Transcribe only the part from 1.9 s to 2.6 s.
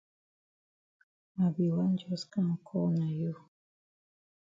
jus kam